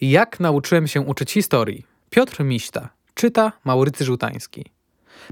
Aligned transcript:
Jak 0.00 0.40
nauczyłem 0.40 0.86
się 0.86 1.00
uczyć 1.00 1.32
historii? 1.32 1.86
Piotr 2.10 2.44
Miśta. 2.44 2.88
Czyta 3.14 3.52
Maurycy 3.64 4.04
Żółtański. 4.04 4.64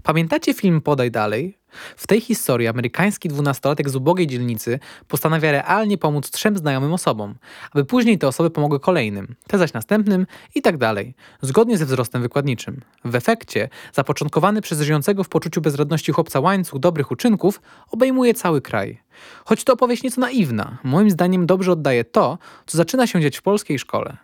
Pamiętacie 0.03 0.55
film 0.55 0.81
Podaj 0.81 1.11
dalej? 1.11 1.59
W 1.97 2.07
tej 2.07 2.21
historii 2.21 2.69
amerykański 2.69 3.29
dwunastolatek 3.29 3.91
z 3.91 3.97
ubogiej 3.97 4.27
dzielnicy 4.27 4.79
postanawia 5.09 5.53
realnie 5.53 5.99
pomóc 5.99 6.31
trzem 6.31 6.57
znajomym 6.57 6.93
osobom, 6.93 7.35
aby 7.73 7.85
później 7.85 8.19
te 8.19 8.29
osoby 8.29 8.51
pomogły 8.51 8.81
kolejnym, 8.81 9.37
te 9.47 9.59
zaś 9.59 9.73
następnym 9.73 10.27
i 10.55 10.63
tak 10.63 10.77
dalej, 10.77 11.15
zgodnie 11.43 11.79
ze 11.79 11.87
wzrostem 11.87 12.23
wykładniczym. 12.23 12.81
W 13.05 13.15
efekcie 13.15 13.69
zapoczątkowany 13.93 14.61
przez 14.61 14.81
żyjącego 14.81 15.25
w 15.25 15.29
poczuciu 15.29 15.61
bezradności 15.61 16.13
chłopca 16.13 16.41
łańcuch 16.41 16.81
dobrych 16.81 17.11
uczynków 17.11 17.61
obejmuje 17.91 18.35
cały 18.35 18.63
kraj. 18.63 19.03
Choć 19.45 19.65
to 19.65 19.73
opowieść 19.73 20.03
nieco 20.03 20.21
naiwna, 20.21 20.79
moim 20.85 21.11
zdaniem 21.11 21.47
dobrze 21.47 21.73
oddaje 21.73 22.05
to, 22.05 22.39
co 22.67 22.79
zaczyna 22.79 23.07
się 23.07 23.21
dziać 23.21 23.37
w 23.37 23.43
polskiej 23.43 23.79
szkole. 23.79 24.17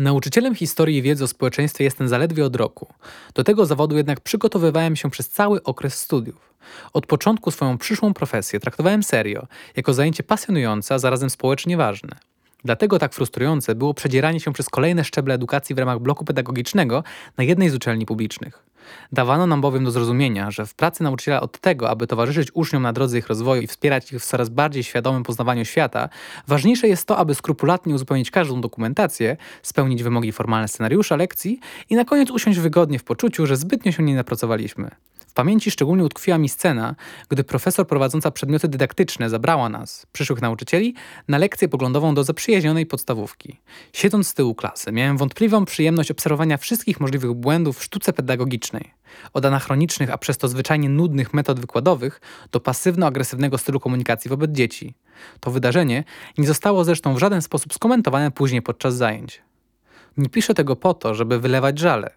Nauczycielem 0.00 0.54
historii 0.54 0.96
i 0.96 1.02
wiedzy 1.02 1.24
o 1.24 1.28
społeczeństwie 1.28 1.84
jestem 1.84 2.08
zaledwie 2.08 2.44
od 2.44 2.56
roku. 2.56 2.86
Do 3.34 3.44
tego 3.44 3.66
zawodu 3.66 3.96
jednak 3.96 4.20
przygotowywałem 4.20 4.96
się 4.96 5.10
przez 5.10 5.28
cały 5.28 5.62
okres 5.62 5.94
studiów. 5.94 6.54
Od 6.92 7.06
początku 7.06 7.50
swoją 7.50 7.78
przyszłą 7.78 8.14
profesję 8.14 8.60
traktowałem 8.60 9.02
serio, 9.02 9.46
jako 9.76 9.94
zajęcie 9.94 10.22
pasjonujące, 10.22 10.94
a 10.94 10.98
zarazem 10.98 11.30
społecznie 11.30 11.76
ważne. 11.76 12.16
Dlatego 12.64 12.98
tak 12.98 13.14
frustrujące 13.14 13.74
było 13.74 13.94
przedzieranie 13.94 14.40
się 14.40 14.52
przez 14.52 14.68
kolejne 14.68 15.04
szczeble 15.04 15.34
edukacji 15.34 15.74
w 15.74 15.78
ramach 15.78 15.98
bloku 15.98 16.24
pedagogicznego 16.24 17.04
na 17.36 17.44
jednej 17.44 17.70
z 17.70 17.74
uczelni 17.74 18.06
publicznych. 18.06 18.69
Dawano 19.12 19.46
nam 19.46 19.60
bowiem 19.60 19.84
do 19.84 19.90
zrozumienia, 19.90 20.50
że 20.50 20.66
w 20.66 20.74
pracy 20.74 21.02
nauczyciela 21.02 21.40
od 21.40 21.58
tego, 21.58 21.90
aby 21.90 22.06
towarzyszyć 22.06 22.48
uczniom 22.54 22.82
na 22.82 22.92
drodze 22.92 23.18
ich 23.18 23.28
rozwoju 23.28 23.62
i 23.62 23.66
wspierać 23.66 24.12
ich 24.12 24.22
w 24.22 24.26
coraz 24.26 24.48
bardziej 24.48 24.84
świadomym 24.84 25.22
poznawaniu 25.22 25.64
świata, 25.64 26.08
ważniejsze 26.46 26.88
jest 26.88 27.06
to, 27.06 27.16
aby 27.16 27.34
skrupulatnie 27.34 27.94
uzupełnić 27.94 28.30
każdą 28.30 28.60
dokumentację, 28.60 29.36
spełnić 29.62 30.02
wymogi 30.02 30.32
formalne 30.32 30.68
scenariusza 30.68 31.16
lekcji 31.16 31.60
i 31.90 31.94
na 31.94 32.04
koniec 32.04 32.30
usiąść 32.30 32.58
wygodnie 32.58 32.98
w 32.98 33.04
poczuciu, 33.04 33.46
że 33.46 33.56
zbytnio 33.56 33.92
się 33.92 34.02
nie 34.02 34.14
napracowaliśmy. 34.14 34.90
W 35.30 35.32
pamięci 35.32 35.70
szczególnie 35.70 36.04
utkwiła 36.04 36.38
mi 36.38 36.48
scena, 36.48 36.94
gdy 37.28 37.44
profesor 37.44 37.86
prowadząca 37.86 38.30
przedmioty 38.30 38.68
dydaktyczne 38.68 39.30
zabrała 39.30 39.68
nas, 39.68 40.06
przyszłych 40.12 40.42
nauczycieli, 40.42 40.94
na 41.28 41.38
lekcję 41.38 41.68
poglądową 41.68 42.14
do 42.14 42.24
zaprzyjaźnionej 42.24 42.86
podstawówki. 42.86 43.60
Siedząc 43.92 44.28
z 44.28 44.34
tyłu 44.34 44.54
klasy, 44.54 44.92
miałem 44.92 45.16
wątpliwą 45.16 45.64
przyjemność 45.64 46.10
obserwowania 46.10 46.56
wszystkich 46.56 47.00
możliwych 47.00 47.32
błędów 47.32 47.78
w 47.78 47.84
sztuce 47.84 48.12
pedagogicznej. 48.12 48.94
Od 49.32 49.44
anachronicznych, 49.44 50.10
a 50.10 50.18
przez 50.18 50.38
to 50.38 50.48
zwyczajnie 50.48 50.88
nudnych 50.88 51.34
metod 51.34 51.60
wykładowych 51.60 52.20
do 52.52 52.60
pasywno-agresywnego 52.60 53.58
stylu 53.58 53.80
komunikacji 53.80 54.28
wobec 54.28 54.50
dzieci. 54.50 54.94
To 55.40 55.50
wydarzenie 55.50 56.04
nie 56.38 56.46
zostało 56.46 56.84
zresztą 56.84 57.14
w 57.14 57.18
żaden 57.18 57.42
sposób 57.42 57.74
skomentowane 57.74 58.30
później 58.30 58.62
podczas 58.62 58.96
zajęć. 58.96 59.42
Nie 60.20 60.28
piszę 60.28 60.54
tego 60.54 60.76
po 60.76 60.94
to, 60.94 61.14
żeby 61.14 61.40
wylewać 61.40 61.78
żale. 61.78 62.10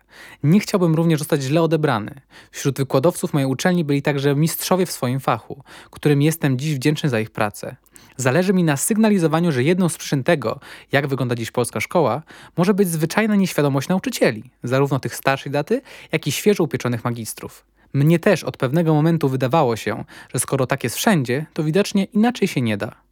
Nie 0.44 0.60
chciałbym 0.60 0.96
również 0.96 1.20
zostać 1.20 1.42
źle 1.42 1.62
odebrany. 1.62 2.22
Wśród 2.52 2.78
wykładowców 2.78 3.34
mojej 3.34 3.50
uczelni 3.50 3.84
byli 3.84 4.02
także 4.02 4.36
mistrzowie 4.36 4.86
w 4.86 4.92
swoim 4.92 5.20
fachu, 5.20 5.64
którym 5.92 6.22
jestem 6.22 6.60
dziś 6.60 6.76
wdzięczny 6.76 7.10
za 7.10 7.20
ich 7.20 7.32
pracę. 7.32 7.76
Zależy 8.18 8.54
mi 8.54 8.64
na 8.64 8.78
sygnalizowaniu, 8.78 9.52
że 9.52 9.64
jedną 9.64 9.90
z 9.90 9.98
przyczyn 9.98 10.24
tego, 10.24 10.60
jak 10.92 11.08
wygląda 11.08 11.36
dziś 11.36 11.52
polska 11.52 11.80
szkoła, 11.80 12.22
może 12.58 12.74
być 12.74 12.88
zwyczajna 12.88 13.36
nieświadomość 13.36 13.88
nauczycieli, 13.88 14.44
zarówno 14.64 15.00
tych 15.00 15.16
starszej 15.16 15.52
daty, 15.52 15.82
jak 16.12 16.28
i 16.28 16.32
świeżo 16.32 16.64
upieczonych 16.64 17.04
magistrów. 17.04 17.66
Mnie 17.94 18.20
też 18.20 18.44
od 18.44 18.58
pewnego 18.58 18.94
momentu 18.94 19.30
wydawało 19.30 19.76
się, 19.76 20.04
że 20.34 20.40
skoro 20.40 20.68
tak 20.68 20.84
jest 20.84 20.96
wszędzie, 20.96 21.46
to 21.54 21.64
widocznie 21.64 22.04
inaczej 22.04 22.48
się 22.48 22.62
nie 22.62 22.78
da. 22.78 23.03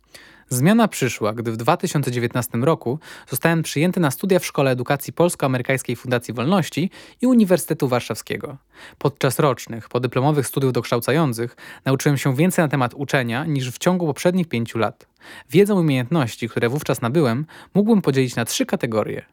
Zmiana 0.54 0.88
przyszła, 0.88 1.34
gdy 1.34 1.52
w 1.52 1.58
2019 1.58 2.58
roku 2.58 3.00
zostałem 3.30 3.64
przyjęty 3.64 4.00
na 4.00 4.12
studia 4.12 4.40
w 4.40 4.46
Szkole 4.46 4.72
Edukacji 4.72 5.14
Polsko-Amerykańskiej 5.14 5.96
Fundacji 5.96 6.34
Wolności 6.34 6.90
i 7.22 7.28
Uniwersytetu 7.28 7.88
Warszawskiego. 7.88 8.58
Podczas 8.98 9.40
rocznych, 9.40 9.90
podyplomowych 9.90 10.48
studiów 10.48 10.74
dokształcających 10.74 11.56
nauczyłem 11.86 12.18
się 12.18 12.36
więcej 12.36 12.66
na 12.66 12.70
temat 12.70 12.94
uczenia 12.94 13.46
niż 13.46 13.72
w 13.72 13.78
ciągu 13.78 14.06
poprzednich 14.06 14.48
pięciu 14.48 14.78
lat. 14.78 15.08
Wiedzę 15.50 15.74
i 15.74 15.78
umiejętności, 15.78 16.50
które 16.50 16.70
wówczas 16.70 17.02
nabyłem, 17.02 17.46
mógłbym 17.74 18.02
podzielić 18.02 18.36
na 18.36 18.46
trzy 18.46 18.66
kategorie. 18.66 19.25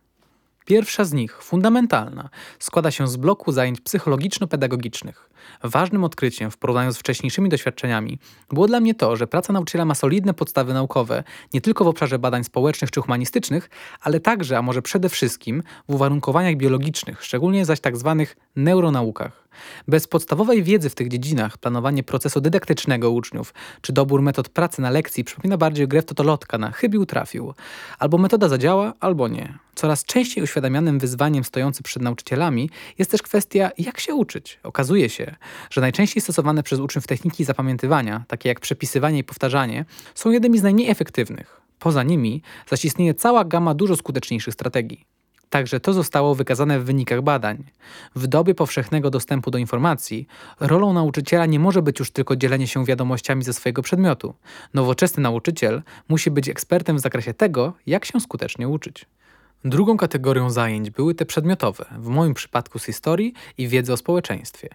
Pierwsza 0.68 1.04
z 1.04 1.12
nich, 1.12 1.42
fundamentalna, 1.42 2.28
składa 2.58 2.90
się 2.90 3.08
z 3.08 3.16
bloku 3.16 3.52
zajęć 3.52 3.80
psychologiczno-pedagogicznych. 3.80 5.30
Ważnym 5.62 6.04
odkryciem 6.04 6.50
w 6.50 6.56
porównaniu 6.56 6.92
z 6.92 6.98
wcześniejszymi 6.98 7.48
doświadczeniami 7.48 8.18
było 8.50 8.66
dla 8.66 8.80
mnie 8.80 8.94
to, 8.94 9.16
że 9.16 9.26
praca 9.26 9.52
nauczyciela 9.52 9.84
ma 9.84 9.94
solidne 9.94 10.34
podstawy 10.34 10.74
naukowe, 10.74 11.24
nie 11.54 11.60
tylko 11.60 11.84
w 11.84 11.88
obszarze 11.88 12.18
badań 12.18 12.44
społecznych 12.44 12.90
czy 12.90 13.00
humanistycznych, 13.00 13.70
ale 14.00 14.20
także, 14.20 14.58
a 14.58 14.62
może 14.62 14.82
przede 14.82 15.08
wszystkim, 15.08 15.62
w 15.88 15.94
uwarunkowaniach 15.94 16.56
biologicznych, 16.56 17.24
szczególnie 17.24 17.64
zaś 17.64 17.80
tak 17.80 17.96
zwanych 17.96 18.36
neuronaukach. 18.56 19.47
Bez 19.88 20.06
podstawowej 20.06 20.62
wiedzy 20.62 20.90
w 20.90 20.94
tych 20.94 21.08
dziedzinach 21.08 21.58
planowanie 21.58 22.02
procesu 22.02 22.40
dydaktycznego 22.40 23.10
uczniów 23.10 23.54
czy 23.80 23.92
dobór 23.92 24.22
metod 24.22 24.48
pracy 24.48 24.82
na 24.82 24.90
lekcji 24.90 25.24
przypomina 25.24 25.56
bardziej 25.56 25.88
grę 25.88 26.02
w 26.02 26.04
totolotka 26.04 26.58
na 26.58 26.70
chybił 26.70 27.06
trafił. 27.06 27.54
Albo 27.98 28.18
metoda 28.18 28.48
zadziała, 28.48 28.94
albo 29.00 29.28
nie. 29.28 29.58
Coraz 29.74 30.04
częściej 30.04 30.44
uświadamianym 30.44 30.98
wyzwaniem 30.98 31.44
stojącym 31.44 31.82
przed 31.82 32.02
nauczycielami 32.02 32.70
jest 32.98 33.10
też 33.10 33.22
kwestia, 33.22 33.70
jak 33.78 34.00
się 34.00 34.14
uczyć. 34.14 34.60
Okazuje 34.62 35.08
się, 35.08 35.36
że 35.70 35.80
najczęściej 35.80 36.22
stosowane 36.22 36.62
przez 36.62 36.80
uczniów 36.80 37.06
techniki 37.06 37.44
zapamiętywania, 37.44 38.24
takie 38.28 38.48
jak 38.48 38.60
przepisywanie 38.60 39.18
i 39.18 39.24
powtarzanie, 39.24 39.84
są 40.14 40.30
jednymi 40.30 40.58
z 40.58 40.62
najmniej 40.62 40.90
efektywnych. 40.90 41.60
Poza 41.78 42.02
nimi 42.02 42.42
zaś 42.70 42.84
istnieje 42.84 43.14
cała 43.14 43.44
gama 43.44 43.74
dużo 43.74 43.96
skuteczniejszych 43.96 44.54
strategii. 44.54 45.17
Także 45.50 45.80
to 45.80 45.92
zostało 45.92 46.34
wykazane 46.34 46.80
w 46.80 46.84
wynikach 46.84 47.22
badań. 47.22 47.64
W 48.16 48.26
dobie 48.26 48.54
powszechnego 48.54 49.10
dostępu 49.10 49.50
do 49.50 49.58
informacji, 49.58 50.26
rolą 50.60 50.92
nauczyciela 50.92 51.46
nie 51.46 51.60
może 51.60 51.82
być 51.82 51.98
już 51.98 52.10
tylko 52.10 52.36
dzielenie 52.36 52.66
się 52.66 52.84
wiadomościami 52.84 53.42
ze 53.42 53.52
swojego 53.52 53.82
przedmiotu. 53.82 54.34
Nowoczesny 54.74 55.22
nauczyciel 55.22 55.82
musi 56.08 56.30
być 56.30 56.48
ekspertem 56.48 56.96
w 56.96 57.00
zakresie 57.00 57.34
tego, 57.34 57.72
jak 57.86 58.04
się 58.04 58.20
skutecznie 58.20 58.68
uczyć. 58.68 59.06
Drugą 59.64 59.96
kategorią 59.96 60.50
zajęć 60.50 60.90
były 60.90 61.14
te 61.14 61.26
przedmiotowe, 61.26 61.84
w 61.98 62.06
moim 62.06 62.34
przypadku 62.34 62.78
z 62.78 62.84
historii 62.84 63.32
i 63.58 63.68
wiedzy 63.68 63.92
o 63.92 63.96
społeczeństwie. 63.96 64.68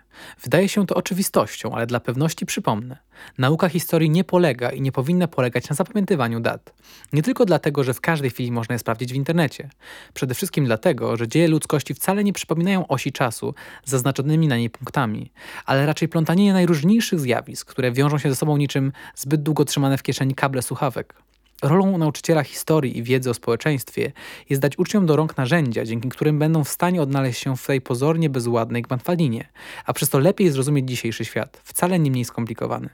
Wydaje 0.43 0.69
się 0.69 0.85
to 0.87 0.95
oczywistością, 0.95 1.71
ale 1.71 1.87
dla 1.87 1.99
pewności 1.99 2.45
przypomnę. 2.45 2.97
Nauka 3.37 3.69
historii 3.69 4.09
nie 4.09 4.23
polega 4.23 4.69
i 4.69 4.81
nie 4.81 4.91
powinna 4.91 5.27
polegać 5.27 5.69
na 5.69 5.75
zapamiętywaniu 5.75 6.39
dat. 6.39 6.73
Nie 7.13 7.23
tylko 7.23 7.45
dlatego, 7.45 7.83
że 7.83 7.93
w 7.93 8.01
każdej 8.01 8.29
chwili 8.29 8.51
można 8.51 8.73
je 8.73 8.79
sprawdzić 8.79 9.13
w 9.13 9.15
internecie. 9.15 9.69
Przede 10.13 10.33
wszystkim 10.33 10.65
dlatego, 10.65 11.17
że 11.17 11.27
dzieje 11.27 11.47
ludzkości 11.47 11.93
wcale 11.93 12.23
nie 12.23 12.33
przypominają 12.33 12.87
osi 12.87 13.11
czasu 13.11 13.53
z 13.85 13.89
zaznaczonymi 13.89 14.47
na 14.47 14.57
niej 14.57 14.69
punktami, 14.69 15.31
ale 15.65 15.85
raczej 15.85 16.07
plątanienie 16.07 16.53
najróżniejszych 16.53 17.19
zjawisk, 17.19 17.69
które 17.69 17.91
wiążą 17.91 18.17
się 18.17 18.29
ze 18.29 18.35
sobą 18.35 18.57
niczym 18.57 18.91
zbyt 19.15 19.43
długo 19.43 19.65
trzymane 19.65 19.97
w 19.97 20.03
kieszeni 20.03 20.35
kable 20.35 20.61
słuchawek. 20.61 21.15
Rolą 21.61 21.97
nauczyciela 21.97 22.43
historii 22.43 22.97
i 22.97 23.03
wiedzy 23.03 23.29
o 23.29 23.33
społeczeństwie 23.33 24.11
jest 24.49 24.61
dać 24.61 24.77
uczniom 24.77 25.05
do 25.05 25.15
rąk 25.15 25.37
narzędzia, 25.37 25.85
dzięki 25.85 26.09
którym 26.09 26.39
będą 26.39 26.63
w 26.63 26.69
stanie 26.69 27.01
odnaleźć 27.01 27.41
się 27.41 27.57
w 27.57 27.65
tej 27.65 27.81
pozornie 27.81 28.29
bezładnej 28.29 28.81
gmatwalinie, 28.81 29.47
a 29.85 29.93
przez 29.93 30.09
to 30.09 30.19
lepiej 30.19 30.51
zrozumieć 30.51 30.89
dzisiejszy 30.89 31.25
świat, 31.25 31.61
wcale 31.63 31.99
nie 31.99 32.11
mniej 32.11 32.25
skomplikowany. 32.25 32.89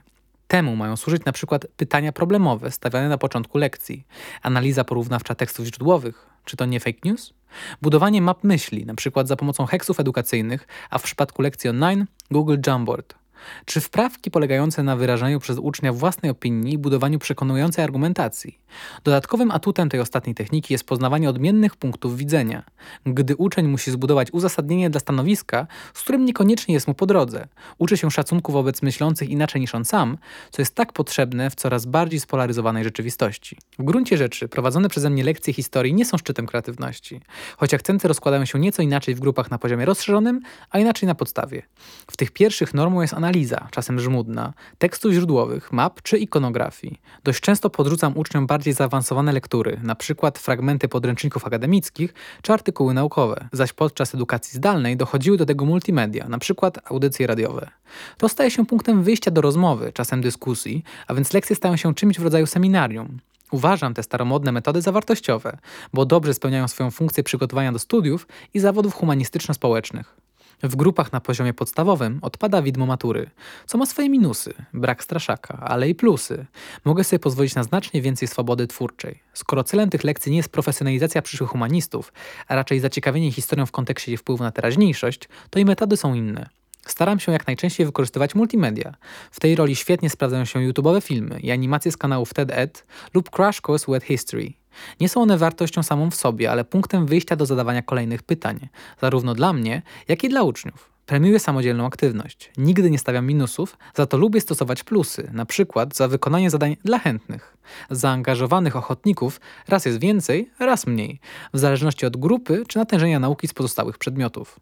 Temu 0.48 0.76
mają 0.76 0.96
służyć 0.96 1.24
na 1.24 1.32
przykład 1.32 1.66
pytania 1.76 2.12
problemowe 2.12 2.70
stawiane 2.70 3.08
na 3.08 3.18
początku 3.18 3.58
lekcji, 3.58 4.04
analiza 4.42 4.84
porównawcza 4.84 5.34
tekstów 5.34 5.66
źródłowych, 5.66 6.26
czy 6.44 6.56
to 6.56 6.66
nie 6.66 6.80
fake 6.80 6.98
news? 7.04 7.34
Budowanie 7.82 8.22
map 8.22 8.44
myśli, 8.44 8.86
na 8.86 8.94
przykład 8.94 9.28
za 9.28 9.36
pomocą 9.36 9.66
heksów 9.66 10.00
edukacyjnych, 10.00 10.66
a 10.90 10.98
w 10.98 11.02
przypadku 11.02 11.42
lekcji 11.42 11.70
online 11.70 12.06
Google 12.30 12.56
Jamboard. 12.66 13.19
Czy 13.64 13.80
wprawki 13.80 14.30
polegające 14.30 14.82
na 14.82 14.96
wyrażaniu 14.96 15.40
przez 15.40 15.58
ucznia 15.58 15.92
własnej 15.92 16.30
opinii 16.30 16.74
i 16.74 16.78
budowaniu 16.78 17.18
przekonującej 17.18 17.84
argumentacji. 17.84 18.58
Dodatkowym 19.04 19.50
atutem 19.50 19.88
tej 19.88 20.00
ostatniej 20.00 20.34
techniki 20.34 20.74
jest 20.74 20.84
poznawanie 20.84 21.30
odmiennych 21.30 21.76
punktów 21.76 22.16
widzenia, 22.16 22.64
gdy 23.06 23.36
uczeń 23.36 23.68
musi 23.68 23.90
zbudować 23.90 24.30
uzasadnienie 24.32 24.90
dla 24.90 25.00
stanowiska, 25.00 25.66
z 25.94 26.02
którym 26.02 26.24
niekoniecznie 26.24 26.74
jest 26.74 26.88
mu 26.88 26.94
po 26.94 27.06
drodze. 27.06 27.48
Uczy 27.78 27.96
się 27.96 28.10
szacunku 28.10 28.52
wobec 28.52 28.82
myślących 28.82 29.30
inaczej 29.30 29.60
niż 29.60 29.74
on 29.74 29.84
sam, 29.84 30.18
co 30.50 30.62
jest 30.62 30.74
tak 30.74 30.92
potrzebne 30.92 31.50
w 31.50 31.54
coraz 31.54 31.86
bardziej 31.86 32.20
spolaryzowanej 32.20 32.84
rzeczywistości. 32.84 33.56
W 33.78 33.84
gruncie 33.84 34.16
rzeczy 34.16 34.48
prowadzone 34.48 34.88
przeze 34.88 35.10
mnie 35.10 35.24
lekcje 35.24 35.52
historii 35.52 35.94
nie 35.94 36.04
są 36.04 36.18
szczytem 36.18 36.46
kreatywności, 36.46 37.20
choć 37.56 37.74
akcenty 37.74 38.08
rozkładają 38.08 38.44
się 38.44 38.58
nieco 38.58 38.82
inaczej 38.82 39.14
w 39.14 39.20
grupach 39.20 39.50
na 39.50 39.58
poziomie 39.58 39.84
rozszerzonym, 39.84 40.40
a 40.70 40.78
inaczej 40.78 41.06
na 41.06 41.14
podstawie. 41.14 41.62
W 42.10 42.16
tych 42.16 42.30
pierwszych 42.30 42.74
normą 42.74 43.00
jest 43.00 43.14
analiza 43.14 43.29
analiza, 43.30 43.68
czasem 43.70 44.00
żmudna, 44.00 44.52
tekstów 44.78 45.12
źródłowych, 45.12 45.72
map 45.72 46.02
czy 46.02 46.18
ikonografii. 46.18 47.00
Dość 47.24 47.40
często 47.40 47.70
podrzucam 47.70 48.16
uczniom 48.16 48.46
bardziej 48.46 48.74
zaawansowane 48.74 49.32
lektury, 49.32 49.80
przykład 49.94 50.38
fragmenty 50.38 50.88
podręczników 50.88 51.46
akademickich 51.46 52.14
czy 52.42 52.52
artykuły 52.52 52.94
naukowe, 52.94 53.48
zaś 53.52 53.72
podczas 53.72 54.14
edukacji 54.14 54.56
zdalnej 54.56 54.96
dochodziły 54.96 55.36
do 55.36 55.46
tego 55.46 55.64
multimedia, 55.64 56.28
przykład 56.38 56.78
audycje 56.90 57.26
radiowe. 57.26 57.70
To 58.18 58.28
staje 58.28 58.50
się 58.50 58.66
punktem 58.66 59.02
wyjścia 59.02 59.30
do 59.30 59.40
rozmowy, 59.40 59.92
czasem 59.92 60.20
dyskusji, 60.20 60.84
a 61.06 61.14
więc 61.14 61.32
lekcje 61.32 61.56
stają 61.56 61.76
się 61.76 61.94
czymś 61.94 62.18
w 62.18 62.22
rodzaju 62.22 62.46
seminarium. 62.46 63.18
Uważam 63.50 63.94
te 63.94 64.02
staromodne 64.02 64.52
metody 64.52 64.82
za 64.82 64.92
wartościowe, 64.92 65.58
bo 65.92 66.06
dobrze 66.06 66.34
spełniają 66.34 66.68
swoją 66.68 66.90
funkcję 66.90 67.22
przygotowania 67.22 67.72
do 67.72 67.78
studiów 67.78 68.26
i 68.54 68.60
zawodów 68.60 68.94
humanistyczno-społecznych. 68.94 70.19
W 70.62 70.76
grupach 70.76 71.12
na 71.12 71.20
poziomie 71.20 71.54
podstawowym 71.54 72.18
odpada 72.22 72.62
widmo 72.62 72.86
matury, 72.86 73.30
co 73.66 73.78
ma 73.78 73.86
swoje 73.86 74.08
minusy, 74.10 74.54
brak 74.74 75.04
straszaka, 75.04 75.58
ale 75.58 75.88
i 75.88 75.94
plusy. 75.94 76.46
Mogę 76.84 77.04
sobie 77.04 77.20
pozwolić 77.20 77.54
na 77.54 77.62
znacznie 77.62 78.02
więcej 78.02 78.28
swobody 78.28 78.66
twórczej. 78.66 79.22
Skoro 79.34 79.64
celem 79.64 79.90
tych 79.90 80.04
lekcji 80.04 80.32
nie 80.32 80.36
jest 80.36 80.52
profesjonalizacja 80.52 81.22
przyszłych 81.22 81.50
humanistów, 81.50 82.12
a 82.48 82.54
raczej 82.54 82.80
zaciekawienie 82.80 83.32
historią 83.32 83.66
w 83.66 83.72
kontekście 83.72 84.12
jej 84.12 84.16
wpływu 84.16 84.44
na 84.44 84.52
teraźniejszość, 84.52 85.28
to 85.50 85.58
i 85.58 85.64
metody 85.64 85.96
są 85.96 86.14
inne. 86.14 86.48
Staram 86.86 87.20
się 87.20 87.32
jak 87.32 87.46
najczęściej 87.46 87.86
wykorzystywać 87.86 88.34
multimedia. 88.34 88.94
W 89.30 89.40
tej 89.40 89.56
roli 89.56 89.76
świetnie 89.76 90.10
sprawdzają 90.10 90.44
się 90.44 90.60
YouTube'owe 90.60 91.02
filmy 91.02 91.40
i 91.40 91.50
animacje 91.50 91.92
z 91.92 91.96
kanałów 91.96 92.34
TED-Ed 92.34 92.86
lub 93.14 93.30
Crash 93.30 93.60
Course 93.68 93.92
Web 93.92 94.04
History. 94.04 94.59
Nie 95.00 95.08
są 95.08 95.22
one 95.22 95.38
wartością 95.38 95.82
samą 95.82 96.10
w 96.10 96.14
sobie, 96.14 96.50
ale 96.50 96.64
punktem 96.64 97.06
wyjścia 97.06 97.36
do 97.36 97.46
zadawania 97.46 97.82
kolejnych 97.82 98.22
pytań, 98.22 98.68
zarówno 99.00 99.34
dla 99.34 99.52
mnie, 99.52 99.82
jak 100.08 100.24
i 100.24 100.28
dla 100.28 100.42
uczniów. 100.42 100.90
Premiuję 101.06 101.38
samodzielną 101.38 101.86
aktywność. 101.86 102.50
Nigdy 102.56 102.90
nie 102.90 102.98
stawiam 102.98 103.26
minusów, 103.26 103.76
za 103.94 104.06
to 104.06 104.16
lubię 104.16 104.40
stosować 104.40 104.84
plusy, 104.84 105.30
na 105.32 105.46
przykład 105.46 105.96
za 105.96 106.08
wykonanie 106.08 106.50
zadań 106.50 106.76
dla 106.84 106.98
chętnych. 106.98 107.56
Zaangażowanych 107.90 108.76
ochotników 108.76 109.40
raz 109.68 109.84
jest 109.84 110.00
więcej, 110.00 110.50
raz 110.58 110.86
mniej, 110.86 111.20
w 111.54 111.58
zależności 111.58 112.06
od 112.06 112.16
grupy 112.16 112.64
czy 112.68 112.78
natężenia 112.78 113.20
nauki 113.20 113.48
z 113.48 113.52
pozostałych 113.52 113.98
przedmiotów. 113.98 114.60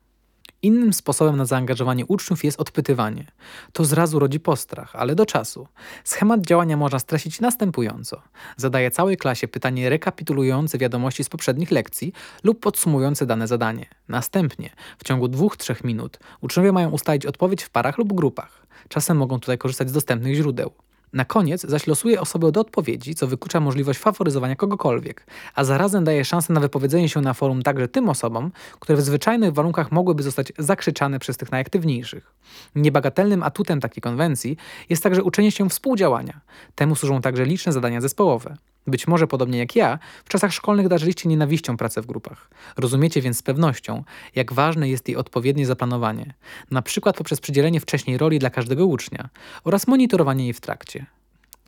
Innym 0.63 0.93
sposobem 0.93 1.37
na 1.37 1.45
zaangażowanie 1.45 2.07
uczniów 2.07 2.45
jest 2.45 2.61
odpytywanie. 2.61 3.27
To 3.73 3.85
zrazu 3.85 4.19
rodzi 4.19 4.41
postrach, 4.41 4.97
ale 4.97 5.15
do 5.15 5.27
czasu. 5.27 5.69
Schemat 6.05 6.41
działania 6.41 6.77
można 6.77 6.99
streścić 6.99 7.41
następująco. 7.41 8.23
Zadaję 8.57 8.91
całej 8.91 9.17
klasie 9.17 9.49
pytanie 9.49 9.89
rekapitulujące 9.89 10.79
wiadomości 10.79 11.25
z 11.25 11.29
poprzednich 11.29 11.71
lekcji 11.71 12.13
lub 12.45 12.61
podsumowujące 12.61 13.27
dane 13.27 13.47
zadanie. 13.47 13.87
Następnie, 14.09 14.71
w 14.99 15.05
ciągu 15.05 15.27
2-3 15.27 15.85
minut, 15.85 16.19
uczniowie 16.41 16.73
mają 16.73 16.91
ustalić 16.91 17.27
odpowiedź 17.27 17.63
w 17.63 17.71
parach 17.71 17.99
lub 17.99 18.13
grupach. 18.13 18.67
Czasem 18.89 19.17
mogą 19.17 19.41
tutaj 19.41 19.59
korzystać 19.59 19.89
z 19.89 19.93
dostępnych 19.93 20.35
źródeł. 20.35 20.73
Na 21.13 21.25
koniec 21.25 21.63
zaś 21.63 21.87
losuje 21.87 22.21
osobę 22.21 22.53
do 22.53 22.61
odpowiedzi, 22.61 23.15
co 23.15 23.27
wyklucza 23.27 23.61
możliwość 23.61 23.99
faworyzowania 23.99 24.57
kogokolwiek, 24.57 25.27
a 25.55 25.65
zarazem 25.65 26.05
daje 26.05 26.25
szansę 26.25 26.53
na 26.53 26.61
wypowiedzenie 26.61 27.09
się 27.09 27.21
na 27.21 27.35
forum 27.35 27.63
także 27.63 27.89
tym 27.89 28.09
osobom, 28.09 28.51
które 28.81 28.97
w 28.97 29.01
zwyczajnych 29.01 29.53
warunkach 29.53 29.93
mogłyby 29.93 30.23
zostać 30.23 30.53
zakrzyczane 30.59 31.19
przez 31.19 31.37
tych 31.37 31.53
najaktywniejszych. 31.53 32.35
Niebagatelnym 32.75 33.43
atutem 33.43 33.81
takiej 33.81 34.01
konwencji 34.01 34.57
jest 34.89 35.03
także 35.03 35.23
uczenie 35.23 35.53
się 35.53 35.69
współdziałania. 35.69 36.41
Temu 36.75 36.97
służą 36.97 37.21
także 37.21 37.45
liczne 37.45 37.73
zadania 37.73 38.01
zespołowe. 38.01 38.57
Być 38.89 39.07
może 39.07 39.27
podobnie 39.27 39.59
jak 39.59 39.77
ja, 39.77 39.99
w 40.25 40.29
czasach 40.29 40.53
szkolnych 40.53 40.89
darzyliście 40.89 41.29
nienawiścią 41.29 41.77
pracę 41.77 42.03
w 42.03 42.07
grupach. 42.07 42.51
Rozumiecie 42.77 43.23
więc 43.23 43.39
z 43.39 43.43
pewnością, 43.43 44.05
jak 44.35 44.53
ważne 44.53 44.89
jest 44.89 45.09
jej 45.09 45.17
odpowiednie 45.17 45.67
zaplanowanie, 45.67 46.35
na 46.71 46.83
przykład 46.83 47.17
poprzez 47.17 47.41
przydzielenie 47.41 47.81
wcześniej 47.81 48.19
roli 48.19 48.39
dla 48.39 48.51
każdego 48.51 48.87
ucznia 48.87 49.29
oraz 49.65 49.87
monitorowanie 49.87 50.45
jej 50.45 50.53
w 50.53 50.61
trakcie. 50.61 51.07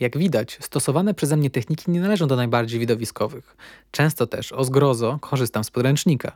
Jak 0.01 0.19
widać, 0.19 0.59
stosowane 0.61 1.15
przeze 1.15 1.37
mnie 1.37 1.51
techniki 1.51 1.91
nie 1.91 2.01
należą 2.01 2.27
do 2.27 2.37
najbardziej 2.37 2.81
widowiskowych. 2.81 3.57
Często 3.91 4.27
też, 4.27 4.53
o 4.53 4.65
zgrozo, 4.65 5.19
korzystam 5.21 5.65
z 5.65 5.71
podręcznika. 5.71 6.33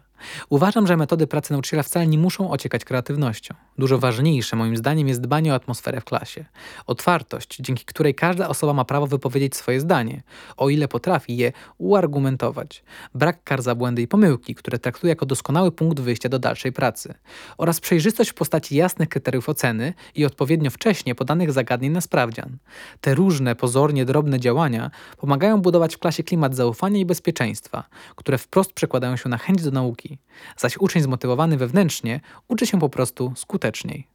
Uważam, 0.48 0.86
że 0.86 0.96
metody 0.96 1.26
pracy 1.26 1.52
nauczyciela 1.52 1.82
wcale 1.82 2.06
nie 2.06 2.18
muszą 2.18 2.50
ociekać 2.50 2.84
kreatywnością. 2.84 3.54
Dużo 3.78 3.98
ważniejsze 3.98 4.56
moim 4.56 4.76
zdaniem 4.76 5.08
jest 5.08 5.20
dbanie 5.20 5.52
o 5.52 5.54
atmosferę 5.54 6.00
w 6.00 6.04
klasie. 6.04 6.44
Otwartość, 6.86 7.56
dzięki 7.60 7.84
której 7.84 8.14
każda 8.14 8.48
osoba 8.48 8.72
ma 8.72 8.84
prawo 8.84 9.06
wypowiedzieć 9.06 9.56
swoje 9.56 9.80
zdanie, 9.80 10.22
o 10.56 10.68
ile 10.68 10.88
potrafi 10.88 11.36
je 11.36 11.52
uargumentować. 11.78 12.84
Brak 13.14 13.44
kar 13.44 13.62
za 13.62 13.74
błędy 13.74 14.02
i 14.02 14.08
pomyłki, 14.08 14.54
które 14.54 14.78
traktuję 14.78 15.10
jako 15.10 15.26
doskonały 15.26 15.72
punkt 15.72 16.00
wyjścia 16.00 16.28
do 16.28 16.38
dalszej 16.38 16.72
pracy. 16.72 17.14
Oraz 17.58 17.80
przejrzystość 17.80 18.30
w 18.30 18.34
postaci 18.34 18.76
jasnych 18.76 19.08
kryteriów 19.08 19.48
oceny 19.48 19.94
i 20.14 20.24
odpowiednio 20.24 20.70
wcześnie 20.70 21.14
podanych 21.14 21.52
zagadnień 21.52 21.92
na 21.92 22.00
sprawdzian. 22.00 22.56
Te 23.00 23.14
różne, 23.14 23.56
pozornie 23.56 24.04
drobne 24.04 24.40
działania 24.40 24.90
pomagają 25.18 25.62
budować 25.62 25.96
w 25.96 25.98
klasie 25.98 26.22
klimat 26.22 26.54
zaufania 26.54 27.00
i 27.00 27.06
bezpieczeństwa, 27.06 27.84
które 28.16 28.38
wprost 28.38 28.72
przekładają 28.72 29.16
się 29.16 29.28
na 29.28 29.38
chęć 29.38 29.62
do 29.62 29.70
nauki 29.70 30.03
zaś 30.56 30.76
uczeń 30.78 31.02
zmotywowany 31.02 31.56
wewnętrznie 31.56 32.20
uczy 32.48 32.66
się 32.66 32.80
po 32.80 32.88
prostu 32.88 33.32
skuteczniej. 33.36 34.06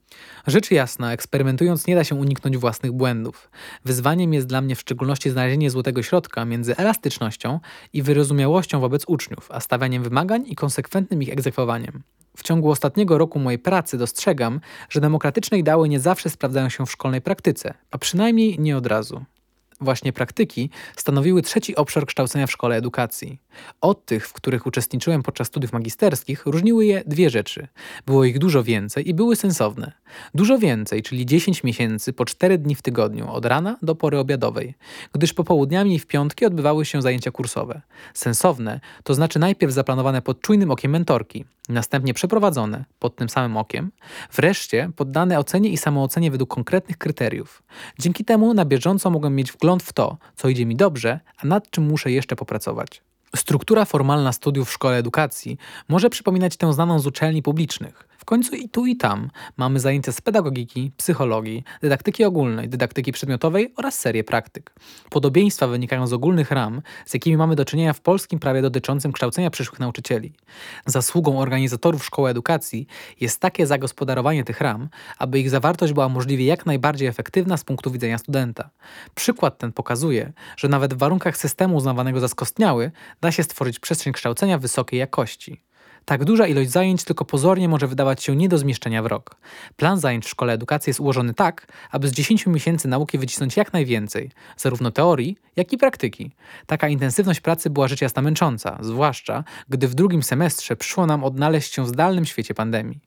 Rzecz 0.48 0.72
jasna, 0.72 1.14
eksperymentując 1.14 1.88
nie 1.88 1.96
da 1.96 2.04
się 2.04 2.16
uniknąć 2.16 2.58
własnych 2.58 2.92
błędów. 2.92 3.52
Wyzwaniem 3.86 4.34
jest 4.34 4.48
dla 4.48 4.62
mnie 4.62 4.76
w 4.76 4.80
szczególności 4.80 5.30
znalezienie 5.30 5.70
złotego 5.70 6.04
środka 6.04 6.46
między 6.46 6.78
elastycznością 6.78 7.60
i 7.94 8.02
wyrozumiałością 8.02 8.80
wobec 8.80 9.04
uczniów, 9.08 9.50
a 9.52 9.60
stawianiem 9.60 10.04
wymagań 10.04 10.44
i 10.48 10.56
konsekwentnym 10.56 11.24
ich 11.24 11.30
egzekwowaniem. 11.30 12.04
W 12.38 12.44
ciągu 12.44 12.72
ostatniego 12.72 13.18
roku 13.18 13.40
mojej 13.40 13.60
pracy 13.60 13.98
dostrzegam, 13.98 14.60
że 14.90 15.02
demokratyczne 15.02 15.58
ideały 15.58 15.90
nie 15.90 16.00
zawsze 16.00 16.30
sprawdzają 16.30 16.70
się 16.70 16.86
w 16.86 16.92
szkolnej 16.92 17.22
praktyce, 17.22 17.74
a 17.92 17.98
przynajmniej 17.98 18.60
nie 18.60 18.78
od 18.78 18.86
razu 18.86 19.26
właśnie 19.82 20.14
praktyki 20.14 20.70
stanowiły 20.96 21.42
trzeci 21.42 21.76
obszar 21.76 22.06
kształcenia 22.06 22.48
w 22.48 22.52
szkole 22.52 22.76
edukacji. 22.76 23.42
Od 23.82 24.06
tych, 24.06 24.28
w 24.28 24.34
których 24.34 24.66
uczestniczyłem 24.66 25.24
podczas 25.24 25.48
studiów 25.48 25.74
magisterskich, 25.74 26.46
różniły 26.46 26.86
je 26.86 27.04
dwie 27.06 27.30
rzeczy. 27.30 27.68
Było 28.06 28.26
ich 28.26 28.40
dużo 28.40 28.64
więcej 28.64 29.10
i 29.10 29.14
były 29.14 29.36
sensowne. 29.36 29.92
Dużo 30.34 30.58
więcej, 30.58 31.04
czyli 31.04 31.26
10 31.26 31.64
miesięcy 31.64 32.14
po 32.14 32.26
4 32.26 32.58
dni 32.58 32.76
w 32.76 32.82
tygodniu, 32.82 33.32
od 33.32 33.46
rana 33.46 33.78
do 33.82 33.96
pory 33.96 34.20
obiadowej, 34.20 34.74
gdyż 35.14 35.34
popołudniami 35.34 35.96
i 35.96 36.00
w 36.00 36.08
piątki 36.08 36.46
odbywały 36.46 36.86
się 36.86 37.02
zajęcia 37.02 37.32
kursowe. 37.32 37.82
Sensowne 38.14 38.80
to 39.04 39.14
znaczy 39.14 39.40
najpierw 39.40 39.74
zaplanowane 39.74 40.22
pod 40.22 40.42
czujnym 40.42 40.72
okiem 40.72 40.92
mentorki, 40.92 41.46
następnie 41.70 42.14
przeprowadzone 42.14 42.86
pod 43.00 43.16
tym 43.16 43.30
samym 43.30 43.58
okiem, 43.58 43.92
wreszcie 44.34 44.92
poddane 44.96 45.40
ocenie 45.40 45.70
i 45.70 45.78
samoocenie 45.78 46.32
według 46.32 46.54
konkretnych 46.54 46.98
kryteriów. 46.98 47.64
Dzięki 48.00 48.26
temu 48.26 48.54
na 48.54 48.66
bieżąco 48.66 49.10
mogłem 49.10 49.36
mieć 49.36 49.52
wgląd 49.52 49.69
w 49.78 49.94
to, 49.94 50.18
co 50.36 50.50
idzie 50.50 50.66
mi 50.66 50.76
dobrze, 50.76 51.20
a 51.38 51.48
nad 51.48 51.70
czym 51.70 51.84
muszę 51.84 52.12
jeszcze 52.12 52.36
popracować. 52.36 53.02
Struktura 53.36 53.86
formalna 53.86 54.32
studiów 54.32 54.70
w 54.70 54.74
szkole 54.74 54.98
edukacji 54.98 55.58
może 55.90 56.10
przypominać 56.10 56.58
tę 56.58 56.74
znaną 56.74 57.00
z 57.00 57.08
uczelni 57.08 57.44
publicznych 57.44 58.10
końcu 58.30 58.56
i 58.56 58.70
tu 58.70 58.86
i 58.86 58.96
tam 58.96 59.30
mamy 59.58 59.80
zajęcia 59.80 60.12
z 60.12 60.22
pedagogiki, 60.22 60.92
psychologii, 60.98 61.64
dydaktyki 61.82 62.26
ogólnej, 62.26 62.70
dydaktyki 62.70 63.12
przedmiotowej 63.12 63.74
oraz 63.76 64.00
serię 64.00 64.24
praktyk. 64.24 64.74
Podobieństwa 65.10 65.68
wynikają 65.68 66.08
z 66.08 66.14
ogólnych 66.14 66.52
ram, 66.52 66.82
z 67.06 67.14
jakimi 67.14 67.38
mamy 67.38 67.56
do 67.56 67.66
czynienia 67.66 67.94
w 67.94 68.02
polskim 68.02 68.40
prawie 68.40 68.62
dotyczącym 68.62 69.12
kształcenia 69.12 69.50
przyszłych 69.50 69.80
nauczycieli. 69.80 70.34
Zasługą 70.86 71.40
organizatorów 71.40 72.06
szkoły 72.06 72.30
edukacji 72.30 72.88
jest 73.22 73.40
takie 73.40 73.68
zagospodarowanie 73.68 74.44
tych 74.44 74.62
ram, 74.62 74.90
aby 75.18 75.40
ich 75.40 75.50
zawartość 75.50 75.94
była 75.94 76.10
możliwie 76.10 76.46
jak 76.46 76.66
najbardziej 76.66 77.08
efektywna 77.08 77.58
z 77.58 77.64
punktu 77.64 77.92
widzenia 77.92 78.18
studenta. 78.18 78.70
Przykład 79.16 79.58
ten 79.58 79.72
pokazuje, 79.72 80.34
że 80.58 80.68
nawet 80.68 80.94
w 80.94 80.98
warunkach 80.98 81.38
systemu 81.38 81.76
uznawanego 81.76 82.20
za 82.20 82.28
skostniały 82.28 82.92
da 83.22 83.32
się 83.32 83.44
stworzyć 83.44 83.80
przestrzeń 83.80 84.14
kształcenia 84.14 84.58
wysokiej 84.58 85.00
jakości. 85.00 85.62
Tak 86.10 86.26
duża 86.26 86.48
ilość 86.48 86.70
zajęć 86.70 87.04
tylko 87.04 87.26
pozornie 87.26 87.70
może 87.70 87.88
wydawać 87.88 88.24
się 88.24 88.36
nie 88.36 88.50
do 88.50 88.58
zmieszczenia 88.58 89.04
w 89.04 89.06
rok. 89.06 89.36
Plan 89.76 90.00
zajęć 90.00 90.26
w 90.26 90.30
szkole 90.30 90.54
edukacji 90.54 90.90
jest 90.90 91.00
ułożony 91.00 91.34
tak, 91.34 91.68
aby 91.92 92.08
z 92.08 92.12
10 92.12 92.48
miesięcy 92.48 92.88
nauki 92.88 93.18
wycisnąć 93.18 93.58
jak 93.58 93.74
najwięcej, 93.74 94.32
zarówno 94.58 94.92
teorii, 94.92 95.38
jak 95.56 95.74
i 95.74 95.78
praktyki. 95.78 96.32
Taka 96.66 96.88
intensywność 96.88 97.42
pracy 97.42 97.70
była 97.70 97.88
rzecz 97.88 98.02
jasna 98.02 98.22
męcząca, 98.22 98.78
zwłaszcza 98.82 99.44
gdy 99.70 99.88
w 99.88 99.96
drugim 99.96 100.24
semestrze 100.24 100.76
przyszło 100.76 101.06
nam 101.06 101.24
odnaleźć 101.24 101.74
się 101.74 101.84
w 101.84 101.88
zdalnym 101.88 102.26
świecie 102.26 102.54
pandemii. 102.54 103.00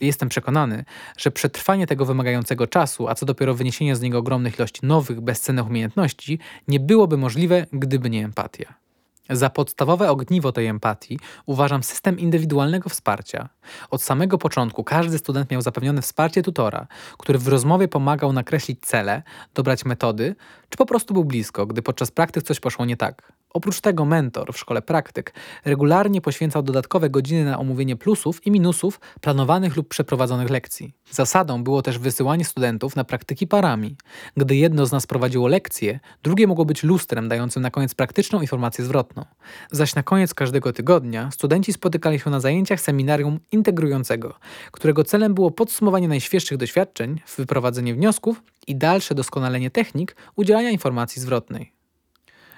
Jestem 0.00 0.28
przekonany, 0.28 0.84
że 1.16 1.30
przetrwanie 1.30 1.86
tego 1.86 2.04
wymagającego 2.04 2.66
czasu, 2.66 3.08
a 3.08 3.14
co 3.14 3.26
dopiero 3.26 3.54
wyniesienie 3.54 3.96
z 3.96 4.00
niego 4.00 4.18
ogromnych 4.18 4.58
ilości 4.58 4.80
nowych, 4.86 5.20
bezcennych 5.20 5.66
umiejętności, 5.66 6.38
nie 6.68 6.80
byłoby 6.80 7.16
możliwe, 7.16 7.66
gdyby 7.72 8.10
nie 8.10 8.24
empatia. 8.24 8.89
Za 9.30 9.50
podstawowe 9.50 10.10
ogniwo 10.10 10.52
tej 10.52 10.66
empatii 10.66 11.18
uważam 11.46 11.82
system 11.82 12.18
indywidualnego 12.18 12.88
wsparcia. 12.88 13.48
Od 13.90 14.02
samego 14.02 14.38
początku 14.38 14.84
każdy 14.84 15.18
student 15.18 15.50
miał 15.50 15.62
zapewnione 15.62 16.02
wsparcie 16.02 16.42
tutora, 16.42 16.86
który 17.18 17.38
w 17.38 17.48
rozmowie 17.48 17.88
pomagał 17.88 18.32
nakreślić 18.32 18.80
cele, 18.80 19.22
dobrać 19.54 19.84
metody, 19.84 20.34
czy 20.68 20.78
po 20.78 20.86
prostu 20.86 21.14
był 21.14 21.24
blisko, 21.24 21.66
gdy 21.66 21.82
podczas 21.82 22.10
praktyk 22.10 22.44
coś 22.44 22.60
poszło 22.60 22.84
nie 22.84 22.96
tak. 22.96 23.32
Oprócz 23.54 23.80
tego 23.80 24.04
mentor 24.04 24.52
w 24.52 24.58
szkole 24.58 24.82
praktyk 24.82 25.34
regularnie 25.64 26.20
poświęcał 26.20 26.62
dodatkowe 26.62 27.10
godziny 27.10 27.44
na 27.44 27.58
omówienie 27.58 27.96
plusów 27.96 28.46
i 28.46 28.50
minusów 28.50 29.00
planowanych 29.20 29.76
lub 29.76 29.88
przeprowadzonych 29.88 30.50
lekcji. 30.50 30.92
Zasadą 31.10 31.64
było 31.64 31.82
też 31.82 31.98
wysyłanie 31.98 32.44
studentów 32.44 32.96
na 32.96 33.04
praktyki 33.04 33.46
parami. 33.46 33.96
Gdy 34.36 34.56
jedno 34.56 34.86
z 34.86 34.92
nas 34.92 35.06
prowadziło 35.06 35.48
lekcje, 35.48 36.00
drugie 36.22 36.46
mogło 36.46 36.64
być 36.64 36.82
lustrem 36.82 37.28
dającym 37.28 37.62
na 37.62 37.70
koniec 37.70 37.94
praktyczną 37.94 38.40
informację 38.40 38.84
zwrotną. 38.84 39.24
Zaś 39.70 39.94
na 39.94 40.02
koniec 40.02 40.34
każdego 40.34 40.72
tygodnia 40.72 41.30
studenci 41.30 41.72
spotykali 41.72 42.18
się 42.18 42.30
na 42.30 42.40
zajęciach 42.40 42.80
seminarium 42.80 43.40
integrującego, 43.52 44.34
którego 44.70 45.04
celem 45.04 45.34
było 45.34 45.50
podsumowanie 45.50 46.08
najświeższych 46.08 46.58
doświadczeń, 46.58 47.20
wyprowadzenie 47.36 47.94
wniosków 47.94 48.42
i 48.66 48.76
dalsze 48.76 49.14
doskonalenie 49.14 49.70
technik 49.70 50.16
udzielania 50.36 50.70
informacji 50.70 51.22
zwrotnej. 51.22 51.79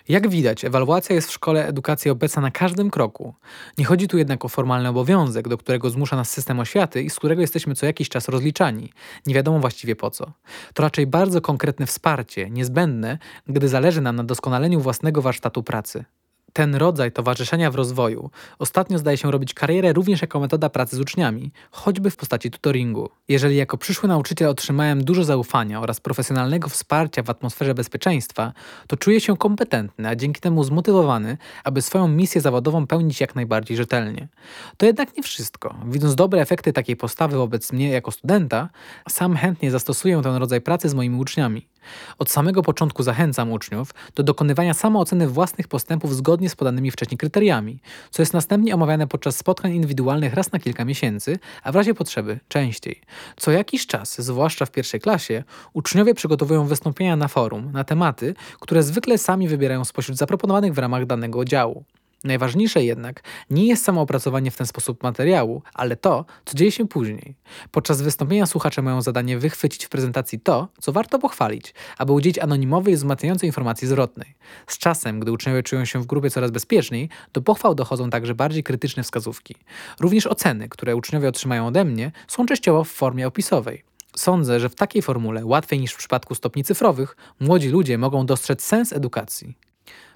Jak 0.09 0.29
widać, 0.29 0.65
ewaluacja 0.65 1.15
jest 1.15 1.29
w 1.29 1.33
szkole 1.33 1.67
edukacji 1.67 2.11
obecna 2.11 2.43
na 2.43 2.51
każdym 2.51 2.91
kroku. 2.91 3.35
Nie 3.79 3.85
chodzi 3.85 4.09
tu 4.09 4.19
jednak 4.19 4.45
o 4.45 4.49
formalny 4.49 4.89
obowiązek, 4.89 5.49
do 5.49 5.59
którego 5.59 5.91
zmusza 5.91 6.17
nas 6.17 6.31
system 6.31 6.61
oświaty 6.61 7.03
i 7.03 7.11
z 7.11 7.17
którego 7.17 7.41
jesteśmy 7.41 7.75
co 7.75 7.87
jakiś 7.87 8.09
czas 8.09 8.29
rozliczani. 8.29 8.93
Nie 9.27 9.35
wiadomo 9.35 9.59
właściwie 9.59 9.97
po 9.97 10.11
co. 10.11 10.33
To 10.75 10.83
raczej 10.83 11.07
bardzo 11.07 11.41
konkretne 11.41 11.87
wsparcie, 11.87 12.51
niezbędne, 12.51 13.19
gdy 13.47 13.69
zależy 13.69 14.01
nam 14.01 14.17
na 14.17 14.25
doskonaleniu 14.25 14.81
własnego 14.81 15.23
warsztatu 15.23 15.63
pracy. 15.63 16.05
Ten 16.53 16.75
rodzaj 16.75 17.13
towarzyszenia 17.13 17.71
w 17.71 17.75
rozwoju 17.75 18.31
ostatnio 18.59 18.99
zdaje 18.99 19.17
się 19.17 19.31
robić 19.31 19.55
karierę 19.55 19.93
również 19.93 20.23
jako 20.23 20.41
metoda 20.41 20.71
pracy 20.71 20.97
z 20.97 21.01
uczniami, 21.01 21.53
choćby 21.71 22.11
w 22.11 22.17
postaci 22.17 22.51
tutoringu. 22.51 23.09
Jeżeli 23.29 23.57
jako 23.57 23.79
przyszły 23.79 24.09
nauczyciel 24.09 24.49
otrzymałem 24.49 25.05
dużo 25.05 25.25
zaufania 25.25 25.81
oraz 25.81 26.01
profesjonalnego 26.01 26.69
wsparcia 26.69 27.23
w 27.23 27.31
atmosferze 27.31 27.75
bezpieczeństwa, 27.75 28.53
to 28.87 28.97
czuję 28.97 29.21
się 29.21 29.37
kompetentny, 29.37 30.09
a 30.09 30.17
dzięki 30.17 30.41
temu 30.41 30.65
zmotywowany, 30.65 31.39
aby 31.65 31.83
swoją 31.83 32.09
misję 32.09 32.41
zawodową 32.41 32.87
pełnić 32.87 33.21
jak 33.21 33.35
najbardziej 33.35 33.77
rzetelnie. 33.77 34.29
To 34.77 34.87
jednak 34.87 35.17
nie 35.17 35.23
wszystko. 35.23 35.75
Widząc 35.87 36.15
dobre 36.15 36.41
efekty 36.41 36.73
takiej 36.73 36.97
postawy 36.97 37.37
wobec 37.37 37.73
mnie 37.73 37.89
jako 37.91 38.11
studenta, 38.11 38.69
sam 39.09 39.37
chętnie 39.37 39.71
zastosuję 39.71 40.23
ten 40.23 40.37
rodzaj 40.37 40.61
pracy 40.61 40.89
z 40.89 40.95
moimi 40.95 41.21
uczniami. 41.21 41.72
Od 42.19 42.31
samego 42.31 42.63
początku 42.63 43.03
zachęcam 43.03 43.53
uczniów 43.53 43.95
do 44.15 44.23
dokonywania 44.23 44.75
samooceny 44.75 45.29
własnych 45.29 45.69
postępów 45.69 46.17
zgodnie 46.17 46.49
z 46.49 46.57
podanymi 46.57 46.91
wcześniej 46.91 47.19
kryteriami, 47.19 47.79
co 48.11 48.23
jest 48.23 48.33
następnie 48.33 48.75
omawiane 48.75 49.07
podczas 49.07 49.37
spotkań 49.37 49.73
indywidualnych 49.73 50.35
raz 50.35 50.53
na 50.53 50.59
kilka 50.59 50.85
miesięcy, 50.85 51.39
a 51.63 51.73
w 51.73 51.77
razie 51.77 51.95
potrzeby 51.95 52.41
częściej. 52.49 53.01
Co 53.37 53.51
jakiś 53.51 53.87
czas, 53.87 54.23
zwłaszcza 54.23 54.67
w 54.67 54.71
pierwszej 54.71 55.01
klasie, 55.01 55.45
uczniowie 55.73 56.15
przygotowują 56.15 56.67
wystąpienia 56.67 57.17
na 57.17 57.29
forum 57.29 57.73
na 57.73 57.85
tematy, 57.85 58.35
które 58.61 58.83
zwykle 58.83 59.19
sami 59.19 59.49
wybierają 59.49 59.85
spośród 59.85 60.19
zaproponowanych 60.19 60.75
w 60.75 60.79
ramach 60.79 61.07
danego 61.07 61.45
działu. 61.45 61.85
Najważniejsze 62.25 62.85
jednak 62.85 63.23
nie 63.51 63.67
jest 63.67 63.85
samo 63.85 64.01
opracowanie 64.01 64.51
w 64.51 64.57
ten 64.57 64.67
sposób 64.67 65.03
materiału, 65.03 65.63
ale 65.75 65.97
to, 65.97 66.25
co 66.45 66.57
dzieje 66.57 66.73
się 66.73 66.89
później. 66.89 67.35
Podczas 67.71 68.03
wystąpienia 68.03 68.47
słuchacze 68.47 68.83
mają 68.83 69.03
zadanie 69.03 69.39
wychwycić 69.39 69.87
w 69.87 69.89
prezentacji 69.89 70.41
to, 70.41 70.69
co 70.81 70.93
warto 70.93 71.19
pochwalić, 71.19 71.75
aby 71.99 72.13
udzielić 72.13 72.39
anonimowej, 72.39 72.95
wzmacniającej 72.95 73.49
informacji 73.49 73.89
zwrotnej. 73.89 74.35
Z 74.67 74.79
czasem, 74.79 75.21
gdy 75.21 75.33
uczniowie 75.33 75.63
czują 75.63 75.85
się 75.85 76.03
w 76.03 76.07
grupie 76.07 76.31
coraz 76.31 76.51
bezpieczniej, 76.51 77.09
do 77.33 77.43
pochwał 77.43 77.75
dochodzą 77.75 78.11
także 78.11 78.35
bardziej 78.35 78.63
krytyczne 78.63 79.03
wskazówki. 79.03 79.55
Również 80.01 80.27
oceny, 80.27 80.69
które 80.69 80.97
uczniowie 80.97 81.29
otrzymają 81.29 81.67
ode 81.67 81.85
mnie, 81.85 82.13
są 82.29 82.47
częściowo 82.47 82.85
w 82.85 82.89
formie 82.89 83.27
opisowej. 83.27 83.83
Sądzę, 84.17 84.61
że 84.61 84.69
w 84.69 84.75
takiej 84.75 85.03
formule, 85.03 85.45
łatwiej 85.47 85.81
niż 85.81 85.93
w 85.93 85.97
przypadku 85.97 86.35
stopni 86.35 86.65
cyfrowych, 86.65 87.17
młodzi 87.41 87.69
ludzie 87.69 87.99
mogą 87.99 88.27
dostrzec 88.27 88.65
sens 88.65 88.93
edukacji. 88.93 89.57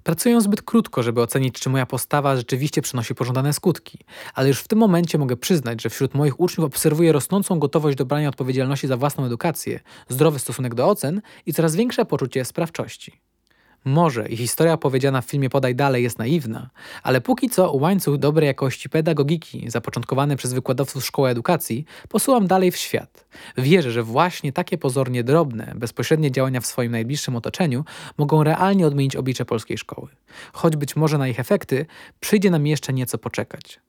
Pracuję 0.02 0.40
zbyt 0.40 0.62
krótko, 0.62 1.02
żeby 1.02 1.22
ocenić, 1.22 1.60
czy 1.60 1.70
moja 1.70 1.86
postawa 1.86 2.36
rzeczywiście 2.36 2.82
przynosi 2.82 3.14
pożądane 3.14 3.52
skutki, 3.52 3.98
ale 4.34 4.48
już 4.48 4.60
w 4.60 4.68
tym 4.68 4.78
momencie 4.78 5.18
mogę 5.18 5.36
przyznać, 5.36 5.82
że 5.82 5.90
wśród 5.90 6.14
moich 6.14 6.40
uczniów 6.40 6.66
obserwuję 6.66 7.12
rosnącą 7.12 7.58
gotowość 7.58 7.96
do 7.96 8.04
brania 8.04 8.28
odpowiedzialności 8.28 8.86
za 8.86 8.96
własną 8.96 9.24
edukację, 9.24 9.80
zdrowy 10.08 10.38
stosunek 10.38 10.74
do 10.74 10.88
ocen 10.88 11.22
i 11.46 11.52
coraz 11.52 11.76
większe 11.76 12.04
poczucie 12.04 12.44
sprawczości. 12.44 13.20
Może 13.86 14.28
i 14.28 14.36
historia 14.36 14.72
opowiedziana 14.72 15.20
w 15.20 15.24
filmie 15.24 15.50
Podaj 15.50 15.74
Dalej 15.74 16.02
jest 16.02 16.18
naiwna, 16.18 16.70
ale 17.02 17.20
póki 17.20 17.50
co 17.50 17.72
łańcuch 17.72 18.18
dobrej 18.18 18.46
jakości 18.46 18.88
pedagogiki, 18.88 19.70
zapoczątkowany 19.70 20.36
przez 20.36 20.52
wykładowców 20.52 21.04
Szkoły 21.04 21.28
Edukacji, 21.28 21.84
posyłam 22.08 22.46
dalej 22.46 22.70
w 22.70 22.76
świat. 22.76 23.26
Wierzę, 23.58 23.90
że 23.90 24.02
właśnie 24.02 24.52
takie 24.52 24.78
pozornie 24.78 25.24
drobne, 25.24 25.72
bezpośrednie 25.76 26.30
działania 26.30 26.60
w 26.60 26.66
swoim 26.66 26.92
najbliższym 26.92 27.36
otoczeniu 27.36 27.84
mogą 28.18 28.44
realnie 28.44 28.86
odmienić 28.86 29.16
oblicze 29.16 29.44
polskiej 29.44 29.78
szkoły. 29.78 30.08
Choć 30.52 30.76
być 30.76 30.96
może 30.96 31.18
na 31.18 31.28
ich 31.28 31.40
efekty 31.40 31.86
przyjdzie 32.20 32.50
nam 32.50 32.66
jeszcze 32.66 32.92
nieco 32.92 33.18
poczekać. 33.18 33.80